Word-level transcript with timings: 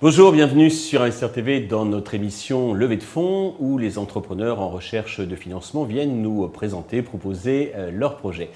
Bonjour, 0.00 0.30
bienvenue 0.30 0.70
sur 0.70 1.02
Investir 1.02 1.32
TV 1.32 1.60
dans 1.60 1.84
notre 1.84 2.14
émission 2.14 2.74
Levée 2.74 2.96
de 2.96 3.02
fonds 3.02 3.56
où 3.58 3.76
les 3.76 3.98
entrepreneurs 3.98 4.60
en 4.60 4.68
recherche 4.68 5.20
de 5.20 5.34
financement 5.34 5.84
viennent 5.84 6.22
nous 6.22 6.46
présenter, 6.48 7.02
proposer 7.02 7.72
euh, 7.74 7.90
leurs 7.90 8.16
projets. 8.16 8.50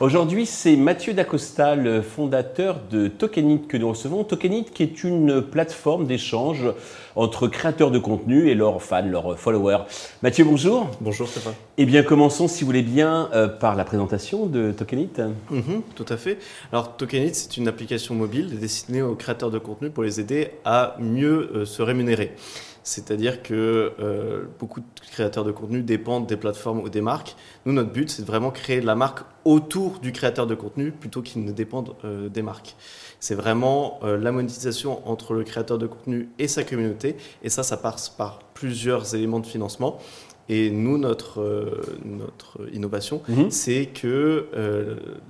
Aujourd'hui, 0.00 0.46
c'est 0.46 0.76
Mathieu 0.76 1.12
Dacosta, 1.12 1.74
le 1.74 2.00
fondateur 2.00 2.80
de 2.90 3.06
Tokenit 3.06 3.66
que 3.68 3.76
nous 3.76 3.90
recevons. 3.90 4.24
Tokenit 4.24 4.64
qui 4.64 4.82
est 4.82 5.04
une 5.04 5.42
plateforme 5.42 6.06
d'échange 6.06 6.64
entre 7.16 7.48
créateurs 7.48 7.90
de 7.90 7.98
contenu 7.98 8.48
et 8.48 8.54
leurs 8.54 8.82
fans, 8.82 9.04
leurs 9.04 9.38
followers. 9.38 9.84
Mathieu, 10.22 10.44
bonjour. 10.44 10.88
Bonjour 11.02 11.28
Stéphane. 11.28 11.52
Eh 11.76 11.84
bien, 11.84 12.02
commençons, 12.02 12.48
si 12.48 12.62
vous 12.62 12.68
voulez 12.68 12.80
bien, 12.80 13.28
euh, 13.34 13.46
par 13.46 13.76
la 13.76 13.84
présentation 13.84 14.46
de 14.46 14.72
Tokenit. 14.72 15.10
Mhm, 15.50 15.82
tout 15.94 16.06
à 16.08 16.16
fait. 16.16 16.38
Alors, 16.72 16.96
Tokenit, 16.96 17.34
c'est 17.34 17.58
une 17.58 17.68
application 17.68 18.14
mobile 18.14 18.58
destinée 18.58 19.02
aux 19.02 19.16
créateurs 19.16 19.50
de 19.50 19.58
contenu 19.58 19.90
pour 19.90 20.02
les 20.02 20.18
aider 20.18 20.52
à 20.64 20.96
mieux 20.98 21.50
euh, 21.54 21.66
se 21.66 21.82
rémunérer. 21.82 22.32
C'est-à-dire 22.82 23.42
que 23.42 23.92
euh, 24.00 24.44
beaucoup 24.58 24.80
de 24.80 24.86
créateurs 25.12 25.44
de 25.44 25.52
contenu 25.52 25.82
dépendent 25.82 26.26
des 26.26 26.36
plateformes 26.36 26.80
ou 26.80 26.88
des 26.88 27.00
marques. 27.00 27.36
Nous, 27.66 27.72
notre 27.72 27.90
but, 27.90 28.08
c'est 28.10 28.22
de 28.22 28.26
vraiment 28.26 28.50
créer 28.50 28.80
de 28.80 28.86
la 28.86 28.94
marque 28.94 29.20
autour 29.44 29.98
du 29.98 30.12
créateur 30.12 30.46
de 30.46 30.54
contenu 30.54 30.90
plutôt 30.90 31.22
qu'il 31.22 31.44
ne 31.44 31.52
dépendent 31.52 31.94
euh, 32.04 32.28
des 32.28 32.42
marques. 32.42 32.76
C'est 33.20 33.34
vraiment 33.34 34.00
euh, 34.02 34.16
la 34.16 34.32
monétisation 34.32 35.06
entre 35.08 35.34
le 35.34 35.44
créateur 35.44 35.78
de 35.78 35.86
contenu 35.86 36.30
et 36.38 36.48
sa 36.48 36.64
communauté. 36.64 37.16
Et 37.42 37.50
ça, 37.50 37.62
ça 37.62 37.76
passe 37.76 38.08
par 38.08 38.40
plusieurs 38.54 39.14
éléments 39.14 39.40
de 39.40 39.46
financement. 39.46 39.98
Et 40.48 40.70
nous, 40.70 40.98
notre, 40.98 41.80
notre 42.04 42.58
innovation, 42.72 43.22
mhm. 43.28 43.52
c'est 43.52 43.86
que 43.86 44.48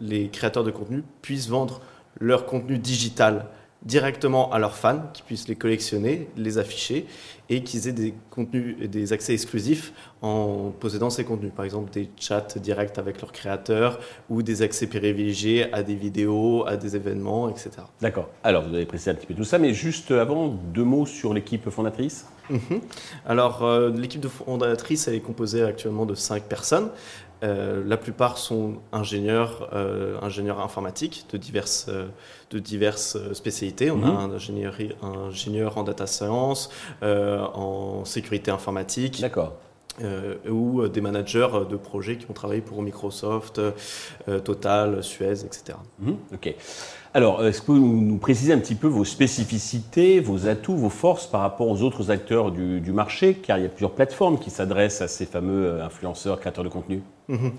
les 0.00 0.30
créateurs 0.30 0.64
de 0.64 0.70
contenu 0.70 1.04
puissent 1.20 1.50
vendre 1.50 1.82
leur 2.18 2.46
contenu 2.46 2.78
digital 2.78 3.44
directement 3.82 4.52
à 4.52 4.58
leurs 4.58 4.76
fans, 4.76 5.02
qui 5.14 5.22
puissent 5.22 5.48
les 5.48 5.56
collectionner, 5.56 6.28
les 6.36 6.58
afficher 6.58 7.06
et 7.48 7.64
qu'ils 7.64 7.88
aient 7.88 7.92
des 7.92 8.14
contenus 8.30 8.76
et 8.80 8.88
des 8.88 9.12
accès 9.12 9.32
exclusifs 9.32 9.92
en 10.22 10.70
possédant 10.78 11.10
ces 11.10 11.24
contenus. 11.24 11.50
Par 11.54 11.64
exemple, 11.64 11.90
des 11.90 12.08
chats 12.18 12.46
directs 12.56 12.98
avec 12.98 13.20
leurs 13.20 13.32
créateurs 13.32 13.98
ou 14.28 14.42
des 14.42 14.62
accès 14.62 14.86
privilégiés 14.86 15.72
à 15.72 15.82
des 15.82 15.96
vidéos, 15.96 16.64
à 16.66 16.76
des 16.76 16.94
événements, 16.94 17.48
etc. 17.48 17.70
D'accord. 18.00 18.28
Alors, 18.44 18.68
vous 18.68 18.74
avez 18.74 18.86
précisé 18.86 19.10
un 19.10 19.14
petit 19.14 19.26
peu 19.26 19.34
tout 19.34 19.44
ça, 19.44 19.58
mais 19.58 19.74
juste 19.74 20.12
avant, 20.12 20.48
deux 20.48 20.84
mots 20.84 21.06
sur 21.06 21.34
l'équipe 21.34 21.68
fondatrice. 21.70 22.26
Mhm. 22.50 22.80
Alors, 23.26 23.64
euh, 23.64 23.90
l'équipe 23.90 24.20
de 24.20 24.28
fondatrice, 24.28 25.08
elle 25.08 25.14
est 25.14 25.20
composée 25.20 25.62
actuellement 25.62 26.06
de 26.06 26.14
cinq 26.14 26.44
personnes. 26.44 26.90
Euh, 27.42 27.82
la 27.86 27.96
plupart 27.96 28.38
sont 28.38 28.76
ingénieurs, 28.92 29.70
euh, 29.72 30.18
ingénieurs 30.20 30.60
informatiques 30.60 31.26
de 31.32 31.38
diverses, 31.38 31.86
euh, 31.88 32.08
de 32.50 32.58
diverses 32.58 33.16
spécialités. 33.32 33.90
On 33.90 34.02
a 34.02 34.06
mhm. 34.06 34.16
un 34.16 34.30
ingénieur, 34.32 34.76
ingénieur 35.02 35.78
en 35.78 35.82
data 35.82 36.06
science, 36.06 36.70
en 37.02 38.04
sécurité 38.04 38.50
informatique. 38.50 39.20
D'accord. 39.20 39.56
Ou 40.48 40.88
des 40.88 41.00
managers 41.00 41.48
de 41.68 41.76
projets 41.76 42.16
qui 42.16 42.26
ont 42.30 42.32
travaillé 42.32 42.60
pour 42.60 42.82
Microsoft, 42.82 43.60
Total, 44.44 45.02
Suez, 45.02 45.44
etc. 45.44 45.78
Mhm. 46.00 46.16
ok. 46.34 46.54
Alors, 47.12 47.44
est-ce 47.44 47.60
que 47.60 47.72
vous 47.72 47.78
nous 47.78 48.18
précisez 48.18 48.52
un 48.52 48.58
petit 48.58 48.76
peu 48.76 48.86
vos 48.86 49.04
spécificités, 49.04 50.20
vos 50.20 50.46
atouts, 50.46 50.76
vos 50.76 50.90
forces 50.90 51.26
par 51.26 51.40
rapport 51.40 51.66
aux 51.68 51.82
autres 51.82 52.12
acteurs 52.12 52.52
du, 52.52 52.80
du 52.80 52.92
marché? 52.92 53.34
Car 53.34 53.58
il 53.58 53.62
y 53.62 53.66
a 53.66 53.68
plusieurs 53.68 53.90
plateformes 53.90 54.38
qui 54.38 54.50
s'adressent 54.50 55.02
à 55.02 55.08
ces 55.08 55.26
fameux 55.26 55.82
influenceurs, 55.82 56.38
créateurs 56.38 56.62
de 56.62 56.68
contenu. 56.68 57.02
Mhm. 57.26 57.52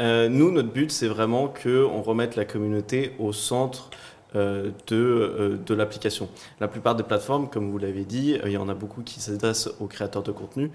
Euh, 0.00 0.28
nous, 0.28 0.50
notre 0.50 0.70
but, 0.70 0.90
c'est 0.90 1.06
vraiment 1.06 1.48
qu'on 1.48 2.02
remette 2.02 2.36
la 2.36 2.44
communauté 2.44 3.12
au 3.18 3.32
centre 3.32 3.88
euh, 3.88 3.94
de, 4.34 4.96
euh, 4.96 5.58
de 5.64 5.74
l'application. 5.74 6.28
La 6.60 6.68
plupart 6.68 6.94
des 6.94 7.02
plateformes, 7.02 7.48
comme 7.48 7.70
vous 7.70 7.78
l'avez 7.78 8.04
dit, 8.04 8.38
il 8.44 8.50
y 8.50 8.56
en 8.56 8.68
a 8.68 8.74
beaucoup 8.74 9.02
qui 9.02 9.20
s'adressent 9.20 9.70
aux 9.80 9.86
créateurs 9.86 10.22
de 10.22 10.32
contenu. 10.32 10.70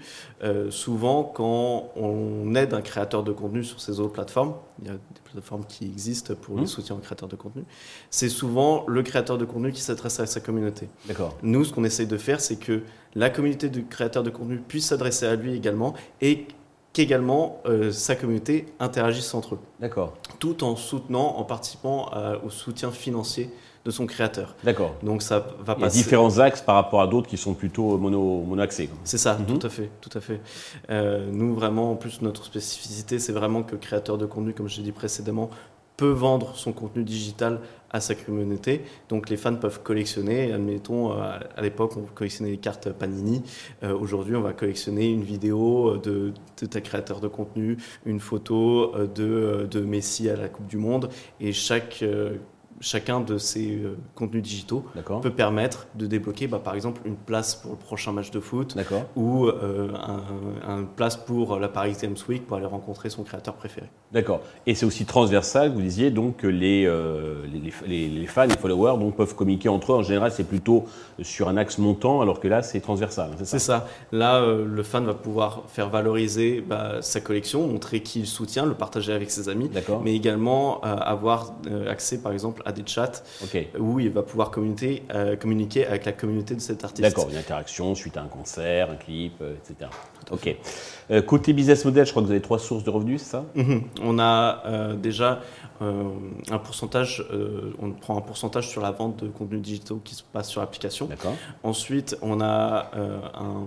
souvent, 0.70 1.24
quand 1.24 1.90
on 1.96 2.54
aide 2.54 2.74
un 2.74 2.82
créateur 2.82 3.22
de 3.22 3.32
contenu 3.32 3.64
sur 3.64 3.80
ces 3.80 4.00
autres 4.00 4.12
plateformes, 4.12 4.54
il 4.80 4.88
y 4.88 4.90
a 4.90 4.94
des 4.94 5.20
plateformes 5.32 5.64
qui 5.66 5.84
existent 5.84 6.34
pour 6.34 6.54
le 6.56 6.62
mhm. 6.62 6.66
soutien 6.66 6.96
aux 6.96 7.00
créateurs 7.00 7.28
de 7.28 7.36
contenu, 7.36 7.64
c'est 8.10 8.28
souvent 8.28 8.84
le 8.86 9.02
créateur 9.02 9.38
de 9.38 9.44
contenu 9.44 9.72
qui 9.72 9.80
s'adresse 9.80 10.20
à 10.20 10.26
sa 10.26 10.40
communauté. 10.40 10.88
D'accord. 11.06 11.36
Nous, 11.42 11.64
ce 11.64 11.72
qu'on 11.72 11.84
essaye 11.84 12.06
de 12.06 12.16
faire, 12.16 12.40
c'est 12.40 12.56
que 12.56 12.82
la 13.14 13.30
communauté 13.30 13.68
de 13.68 13.80
créateurs 13.80 14.22
de 14.22 14.30
contenu 14.30 14.58
puisse 14.58 14.86
s'adresser 14.86 15.26
à 15.26 15.36
lui 15.36 15.54
également 15.54 15.94
et 16.20 16.46
qu'également 16.92 17.60
euh, 17.66 17.92
sa 17.92 18.16
communauté 18.16 18.66
interagisse 18.78 19.32
entre 19.34 19.54
eux. 19.54 19.60
D'accord. 19.80 20.14
Tout 20.38 20.64
en 20.64 20.76
soutenant, 20.76 21.36
en 21.36 21.44
participant 21.44 22.10
euh, 22.14 22.36
au 22.44 22.50
soutien 22.50 22.90
financier 22.90 23.50
de 23.84 23.90
son 23.90 24.06
créateur. 24.06 24.54
D'accord. 24.62 24.94
Donc 25.02 25.22
ça 25.22 25.46
va 25.60 25.74
passer. 25.74 25.96
Il 25.96 26.00
y 26.00 26.00
a 26.00 26.04
différents 26.04 26.38
axes 26.38 26.60
par 26.60 26.74
rapport 26.74 27.00
à 27.00 27.06
d'autres 27.06 27.28
qui 27.28 27.38
sont 27.38 27.54
plutôt 27.54 27.96
mono, 27.96 28.42
mono 28.42 28.60
axés. 28.60 28.90
C'est 29.04 29.18
ça, 29.18 29.38
mhm. 29.38 29.58
tout 29.58 29.66
à 29.66 29.70
fait, 29.70 29.90
tout 30.00 30.10
à 30.16 30.20
fait. 30.20 30.40
Euh, 30.90 31.30
nous 31.32 31.54
vraiment, 31.54 31.92
en 31.92 31.96
plus 31.96 32.20
notre 32.20 32.44
spécificité, 32.44 33.18
c'est 33.18 33.32
vraiment 33.32 33.62
que 33.62 33.76
créateur 33.76 34.18
de 34.18 34.26
contenu, 34.26 34.52
comme 34.52 34.68
j'ai 34.68 34.82
dit 34.82 34.92
précédemment, 34.92 35.48
peut 36.00 36.08
vendre 36.08 36.56
son 36.56 36.72
contenu 36.72 37.04
digital 37.04 37.60
à 37.90 38.00
sa 38.00 38.14
communauté. 38.14 38.80
Donc 39.10 39.28
les 39.28 39.36
fans 39.36 39.54
peuvent 39.54 39.82
collectionner. 39.82 40.50
Admettons, 40.50 41.12
euh, 41.12 41.38
à 41.54 41.60
l'époque, 41.60 41.92
on 41.98 42.06
collectionnait 42.14 42.52
les 42.52 42.56
cartes 42.56 42.90
Panini. 42.90 43.42
Euh, 43.82 43.94
aujourd'hui, 43.94 44.34
on 44.34 44.40
va 44.40 44.54
collectionner 44.54 45.10
une 45.10 45.24
vidéo 45.24 45.98
de, 45.98 46.32
de, 46.58 46.66
ta 46.66 46.80
créateur 46.80 47.20
de 47.20 47.28
contenu, 47.28 47.76
une 48.06 48.18
photo 48.18 48.94
euh, 48.94 49.06
de, 49.06 49.66
de 49.66 49.80
Messi 49.80 50.30
à 50.30 50.36
la 50.36 50.48
Coupe 50.48 50.68
du 50.68 50.78
Monde. 50.78 51.10
Et 51.38 51.52
chaque 51.52 52.02
chacun 52.80 53.20
de 53.20 53.36
ces 53.36 53.76
euh, 53.76 53.96
contenus 54.14 54.42
digitaux 54.42 54.84
peut 55.22 55.30
permettre 55.30 55.86
de 55.94 56.06
débloquer, 56.06 56.46
bah, 56.46 56.60
par 56.62 56.74
exemple, 56.74 57.02
une 57.04 57.16
place 57.16 57.54
pour 57.54 57.72
le 57.72 57.76
prochain 57.76 58.12
match 58.12 58.30
de 58.30 58.40
foot 58.40 58.76
ou 59.14 59.46
euh, 59.46 59.92
un, 60.66 60.84
place 60.84 61.16
pour 61.16 61.58
la 61.58 61.68
Paris 61.68 61.94
Games 62.00 62.16
Week 62.28 62.46
pour 62.46 62.56
aller 62.56 62.66
rencontrer 62.66 63.10
son 63.10 63.22
créateur 63.22 63.54
préféré. 63.54 63.86
D'accord. 64.12 64.40
Et 64.66 64.74
c'est 64.74 64.86
aussi 64.86 65.04
transversal, 65.04 65.72
vous 65.72 65.82
disiez, 65.82 66.10
donc 66.10 66.38
que 66.38 66.46
les, 66.46 66.86
euh, 66.86 67.44
les, 67.86 68.08
les, 68.08 68.26
fans, 68.26 68.46
les 68.46 68.56
followers 68.56 68.98
donc, 68.98 69.16
peuvent 69.16 69.34
communiquer 69.34 69.68
entre 69.68 69.92
eux. 69.92 69.96
En 69.96 70.02
général, 70.02 70.32
c'est 70.32 70.44
plutôt 70.44 70.86
sur 71.20 71.48
un 71.48 71.56
axe 71.56 71.78
montant, 71.78 72.22
alors 72.22 72.40
que 72.40 72.48
là, 72.48 72.62
c'est 72.62 72.80
transversal. 72.80 73.30
C'est 73.44 73.58
ça, 73.58 73.86
Là, 74.12 74.44
le 74.44 74.82
fan 74.82 75.04
va 75.04 75.14
pouvoir 75.14 75.64
faire 75.68 75.90
valoriser 75.90 76.60
bah, 76.60 77.02
sa 77.02 77.20
collection, 77.20 77.66
montrer 77.66 78.00
qui 78.02 78.20
il 78.20 78.26
soutient, 78.26 78.64
le 78.66 78.74
partager 78.74 79.12
avec 79.12 79.30
ses 79.30 79.48
amis, 79.48 79.70
mais 80.02 80.14
également 80.14 80.80
avoir 80.80 81.52
accès, 81.88 82.18
par 82.18 82.32
exemple, 82.32 82.62
à 82.64 82.69
des 82.72 82.82
chats 82.86 83.22
où 83.78 84.00
il 84.00 84.10
va 84.10 84.22
pouvoir 84.22 84.50
communiquer, 84.50 85.02
euh, 85.14 85.36
communiquer 85.36 85.86
avec 85.86 86.04
la 86.04 86.12
communauté 86.12 86.54
de 86.54 86.60
cet 86.60 86.84
artiste. 86.84 87.02
D'accord, 87.02 87.28
une 87.30 87.36
interaction 87.36 87.94
suite 87.94 88.16
à 88.16 88.22
un 88.22 88.28
concert, 88.28 88.90
un 88.90 88.96
clip, 88.96 89.34
euh, 89.40 89.54
etc. 89.54 89.90
Ok. 90.30 90.54
Euh, 91.10 91.22
côté 91.22 91.52
business 91.52 91.84
model, 91.84 92.06
je 92.06 92.10
crois 92.10 92.22
que 92.22 92.26
vous 92.26 92.32
avez 92.32 92.42
trois 92.42 92.58
sources 92.58 92.84
de 92.84 92.90
revenus, 92.90 93.22
c'est 93.22 93.30
ça? 93.30 93.44
Mhm. 93.54 93.82
On 94.02 94.18
a 94.18 94.94
déjà 94.94 95.40
un 95.80 96.58
pourcentage, 96.58 97.24
on 97.80 97.92
prend 97.92 98.18
un 98.18 98.20
pourcentage 98.20 98.68
sur 98.68 98.82
la 98.82 98.90
vente 98.90 99.24
de 99.24 99.30
contenus 99.30 99.62
digitaux 99.62 99.98
qui 100.04 100.14
se 100.14 100.22
passe 100.22 100.50
sur 100.50 100.60
l'application. 100.60 101.06
D'accord. 101.06 101.34
Ensuite, 101.62 102.18
on 102.20 102.42
a 102.42 102.90
un, 103.34 103.64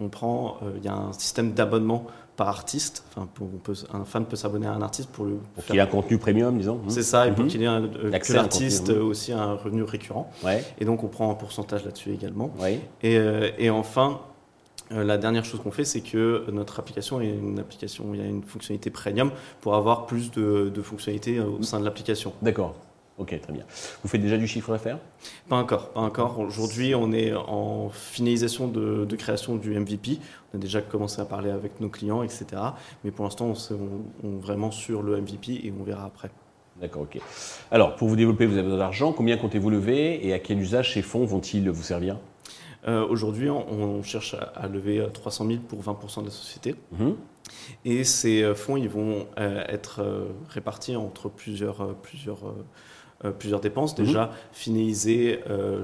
on 0.00 0.08
prend, 0.08 0.58
il 0.76 0.84
y 0.84 0.88
a 0.88 0.94
un 0.94 1.12
système 1.12 1.54
d'abonnement 1.54 2.06
par 2.36 2.48
artiste. 2.48 3.04
Enfin, 3.10 3.28
pour, 3.34 3.48
un 3.92 4.04
fan 4.04 4.24
peut 4.26 4.36
s'abonner 4.36 4.66
à 4.66 4.72
un 4.72 4.82
artiste 4.82 5.10
pour 5.10 5.24
le. 5.24 5.38
Pour 5.54 5.64
qu'il 5.64 5.76
ait 5.76 5.80
un 5.80 5.86
contenu 5.86 6.18
premium, 6.18 6.56
disons. 6.56 6.80
C'est 6.88 7.02
ça, 7.02 7.26
et 7.26 7.32
pour 7.32 7.44
mhm. 7.44 7.50
qu'il 7.50 7.62
ait 7.62 7.66
un, 7.66 7.84
euh, 7.84 8.10
que 8.48 8.52
l'artiste 8.52 8.90
aussi 8.90 9.32
un 9.32 9.54
revenu 9.54 9.82
récurrent. 9.82 10.30
Ouais. 10.44 10.64
Et 10.78 10.84
donc 10.84 11.04
on 11.04 11.08
prend 11.08 11.30
un 11.30 11.34
pourcentage 11.34 11.84
là-dessus 11.84 12.12
également. 12.12 12.52
Ouais. 12.58 12.80
Et, 13.02 13.16
euh, 13.16 13.50
et, 13.58 13.70
enfin, 13.70 14.20
euh, 14.92 15.04
la 15.04 15.18
dernière 15.18 15.44
chose 15.44 15.60
qu'on 15.60 15.70
fait, 15.70 15.84
c'est 15.84 16.00
que 16.00 16.44
notre 16.50 16.78
application 16.78 17.20
est 17.20 17.30
une 17.30 17.58
application, 17.58 18.14
il 18.14 18.20
y 18.20 18.22
a 18.22 18.26
une 18.26 18.42
fonctionnalité 18.42 18.90
premium 18.90 19.30
pour 19.60 19.74
avoir 19.74 20.06
plus 20.06 20.30
de, 20.30 20.70
de 20.74 20.82
fonctionnalités 20.82 21.40
au 21.40 21.62
sein 21.62 21.80
de 21.80 21.84
l'application. 21.84 22.32
D'accord. 22.42 22.74
Ok, 23.18 23.38
très 23.40 23.52
bien. 23.52 23.64
Vous 24.02 24.08
faites 24.08 24.20
déjà 24.20 24.36
du 24.36 24.46
chiffre 24.46 24.70
d'affaires? 24.70 24.98
Pas 25.48 25.56
encore, 25.56 25.88
pas 25.90 26.00
encore. 26.00 26.38
Aujourd'hui, 26.38 26.94
on 26.94 27.12
est 27.12 27.32
en 27.32 27.88
finalisation 27.88 28.68
de, 28.68 29.16
création 29.16 29.56
du 29.56 29.78
MVP. 29.78 30.18
On 30.52 30.58
a 30.58 30.60
déjà 30.60 30.82
commencé 30.82 31.20
à 31.22 31.24
parler 31.24 31.50
avec 31.50 31.80
nos 31.80 31.88
clients, 31.88 32.22
etc. 32.22 32.44
Mais 33.04 33.10
pour 33.10 33.24
l'instant, 33.24 33.54
on, 34.22 34.28
est 34.28 34.40
vraiment 34.40 34.70
sur 34.70 35.02
le 35.02 35.18
MVP 35.18 35.52
et 35.64 35.72
on 35.78 35.82
verra 35.82 36.04
après. 36.04 36.30
D'accord, 36.80 37.02
ok. 37.02 37.20
Alors, 37.70 37.96
pour 37.96 38.08
vous 38.08 38.16
développer, 38.16 38.46
vous 38.46 38.54
avez 38.54 38.62
besoin 38.62 38.78
d'argent. 38.78 39.12
Combien 39.12 39.36
comptez-vous 39.36 39.70
lever 39.70 40.26
et 40.26 40.32
à 40.34 40.38
quel 40.38 40.58
usage 40.58 40.92
ces 40.92 41.02
fonds 41.02 41.24
vont-ils 41.24 41.70
vous 41.70 41.82
servir? 41.82 42.18
Euh, 42.86 43.06
Aujourd'hui, 43.06 43.50
on, 43.50 44.02
cherche 44.02 44.36
à, 44.54 44.68
lever 44.68 45.04
300 45.12 45.46
000 45.46 45.58
pour 45.66 45.82
20% 45.82 46.20
de 46.20 46.26
la 46.26 46.30
société. 46.30 46.74
Mhm. 46.92 47.16
Et 47.84 48.04
ces 48.04 48.42
euh, 48.42 48.54
fonds, 48.54 48.76
ils 48.76 48.88
vont 48.88 49.26
euh, 49.38 49.64
être 49.68 50.04
répartis 50.48 50.96
entre 50.96 51.28
plusieurs, 51.28 51.94
plusieurs 51.96 52.54
plusieurs 53.32 53.60
dépenses. 53.60 53.96
Mhm. 53.98 54.04
Déjà, 54.04 54.32
finaliser 54.52 55.40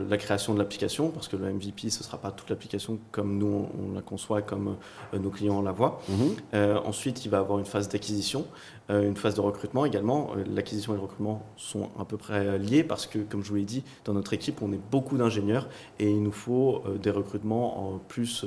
la 0.08 0.16
création 0.16 0.54
de 0.54 0.58
l'application, 0.58 1.10
parce 1.10 1.28
que 1.28 1.36
le 1.36 1.52
MVP, 1.52 1.90
ce 1.90 1.98
ne 1.98 2.04
sera 2.04 2.18
pas 2.18 2.30
toute 2.30 2.50
l'application 2.50 2.98
comme 3.10 3.38
nous, 3.38 3.68
on, 3.78 3.94
la 3.94 4.02
conçoit, 4.02 4.42
comme 4.42 4.76
nos 5.12 5.30
clients 5.30 5.62
la 5.62 5.72
voient. 5.72 6.00
Mhm. 6.08 6.78
ensuite, 6.84 7.24
il 7.24 7.30
va 7.30 7.38
avoir 7.38 7.58
une 7.58 7.64
phase 7.64 7.88
d'acquisition, 7.88 8.46
une 8.88 9.16
phase 9.16 9.34
de 9.34 9.40
recrutement 9.40 9.84
également. 9.84 10.30
L'acquisition 10.54 10.92
et 10.92 10.96
le 10.96 11.02
recrutement 11.02 11.42
sont 11.56 11.90
à 11.98 12.04
peu 12.04 12.16
près 12.16 12.58
liés, 12.58 12.84
parce 12.84 13.06
que, 13.06 13.18
comme 13.18 13.42
je 13.42 13.50
vous 13.50 13.56
l'ai 13.56 13.64
dit, 13.64 13.82
dans 14.04 14.12
notre 14.12 14.32
équipe, 14.32 14.62
on 14.62 14.72
est 14.72 14.80
beaucoup 14.90 15.16
d'ingénieurs 15.16 15.68
et 15.98 16.10
il 16.10 16.22
nous 16.22 16.32
faut 16.32 16.82
des 17.02 17.10
recrutements 17.10 17.94
en 17.94 17.98
plus 17.98 18.44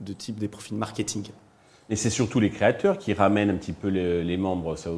de 0.00 0.12
type 0.12 0.38
des 0.38 0.48
profils 0.48 0.76
marketing. 0.76 1.24
Et 1.90 1.96
c'est 1.96 2.10
surtout 2.10 2.40
les 2.40 2.50
créateurs 2.50 2.98
qui 2.98 3.14
ramènent 3.14 3.50
un 3.50 3.56
petit 3.56 3.72
peu 3.72 3.88
les, 3.88 4.36
membres. 4.36 4.76
Ça, 4.76 4.90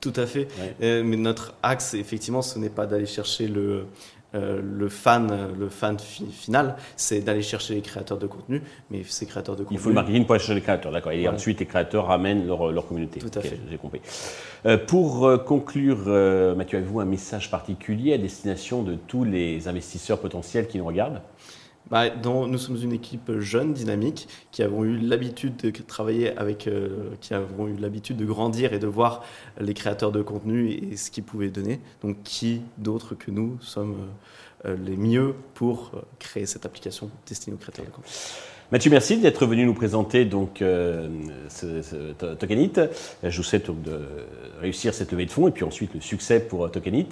Tout 0.00 0.12
à 0.16 0.26
fait. 0.26 0.48
Euh, 0.82 1.02
mais 1.04 1.16
notre 1.16 1.54
axe, 1.62 1.94
effectivement, 1.94 2.42
ce 2.42 2.58
n'est 2.58 2.70
pas 2.70 2.86
d'aller 2.86 3.04
chercher 3.04 3.46
le, 3.46 3.86
euh, 4.34 4.62
le 4.62 4.88
fan, 4.88 5.50
le 5.58 5.68
fan 5.68 5.98
final, 5.98 6.76
c'est 6.96 7.20
d'aller 7.20 7.42
chercher 7.42 7.74
les 7.74 7.82
créateurs 7.82 8.16
de 8.16 8.26
contenu. 8.26 8.62
Mais 8.90 9.02
ces 9.04 9.26
créateurs 9.26 9.54
de 9.54 9.64
contenu. 9.64 9.76
Il 9.76 9.82
faut 9.82 9.90
le 9.90 9.96
marketing 9.96 10.24
pour 10.24 10.34
aller 10.34 10.40
chercher 10.40 10.54
les 10.54 10.62
créateurs, 10.62 10.92
d'accord. 10.92 11.12
Et 11.12 11.28
ensuite, 11.28 11.60
les 11.60 11.66
créateurs 11.66 12.06
ramènent 12.06 12.46
leur, 12.46 12.72
leur 12.72 12.86
communauté. 12.86 13.20
Tout 13.20 13.38
à 13.38 13.42
fait. 13.42 13.60
J'ai 13.70 13.76
compris. 13.76 14.00
Euh, 14.64 14.78
pour 14.78 15.44
conclure, 15.44 16.06
Mathieu, 16.56 16.78
avez-vous 16.78 17.00
un 17.00 17.04
message 17.04 17.50
particulier 17.50 18.14
à 18.14 18.18
destination 18.18 18.82
de 18.82 18.94
tous 18.94 19.24
les 19.24 19.68
investisseurs 19.68 20.20
potentiels 20.20 20.68
qui 20.68 20.78
nous 20.78 20.86
regardent? 20.86 21.20
Bah, 21.90 22.08
nous 22.08 22.58
sommes 22.58 22.78
une 22.82 22.92
équipe 22.92 23.40
jeune, 23.40 23.74
dynamique, 23.74 24.28
qui 24.52 24.62
avons 24.62 24.84
eu 24.84 24.96
l'habitude 24.96 25.56
de 25.56 25.70
travailler 25.70 26.36
avec, 26.36 26.66
euh, 26.66 27.10
qui 27.20 27.34
avons 27.34 27.68
eu 27.68 27.76
l'habitude 27.76 28.16
de 28.16 28.24
grandir 28.24 28.72
et 28.72 28.78
de 28.78 28.86
voir 28.86 29.22
les 29.60 29.74
créateurs 29.74 30.10
de 30.10 30.22
contenu 30.22 30.70
et 30.70 30.96
ce 30.96 31.10
qu'ils 31.10 31.24
pouvaient 31.24 31.50
donner. 31.50 31.80
Donc, 32.02 32.22
qui 32.22 32.62
d'autre 32.78 33.14
que 33.14 33.30
nous 33.30 33.58
sommes 33.60 33.92
euh, 33.92 34.53
les 34.64 34.96
mieux 34.96 35.34
pour 35.54 35.92
créer 36.18 36.46
cette 36.46 36.66
application 36.66 37.10
destinée 37.26 37.54
aux 37.54 37.58
créateurs 37.58 37.84
de 37.84 37.90
Mathieu, 38.72 38.90
merci 38.90 39.18
d'être 39.18 39.44
venu 39.44 39.66
nous 39.66 39.74
présenter 39.74 40.24
donc 40.24 40.62
euh, 40.62 41.06
Tokenit. 42.40 42.72
Je 43.22 43.36
vous 43.36 43.42
souhaite 43.42 43.70
de 43.70 44.00
réussir 44.58 44.94
cette 44.94 45.12
levée 45.12 45.26
de 45.26 45.30
fonds 45.30 45.46
et 45.48 45.50
puis 45.50 45.64
ensuite 45.64 45.92
le 45.94 46.00
succès 46.00 46.40
pour 46.40 46.70
Tokenit. 46.70 47.10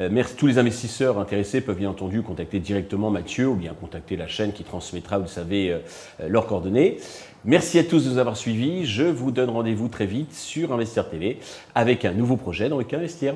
Euh, 0.00 0.08
merci. 0.10 0.34
Tous 0.36 0.46
les 0.46 0.58
investisseurs 0.58 1.18
intéressés 1.18 1.60
peuvent 1.60 1.76
bien 1.76 1.90
entendu 1.90 2.22
contacter 2.22 2.60
directement 2.60 3.10
Mathieu 3.10 3.46
ou 3.46 3.54
bien 3.54 3.74
contacter 3.74 4.16
la 4.16 4.26
chaîne 4.26 4.52
qui 4.52 4.64
transmettra, 4.64 5.18
vous 5.18 5.28
savez, 5.28 5.70
euh, 5.70 6.28
leurs 6.28 6.46
coordonnées. 6.46 6.96
Merci 7.44 7.78
à 7.78 7.84
tous 7.84 8.06
de 8.06 8.10
nous 8.10 8.18
avoir 8.18 8.36
suivis. 8.36 8.86
Je 8.86 9.04
vous 9.04 9.30
donne 9.30 9.50
rendez-vous 9.50 9.88
très 9.88 10.06
vite 10.06 10.34
sur 10.34 10.72
Investir 10.72 11.10
TV 11.10 11.38
avec 11.74 12.06
un 12.06 12.14
nouveau 12.14 12.36
projet 12.36 12.70
dans 12.70 12.78
lequel 12.78 13.00
investir. 13.00 13.34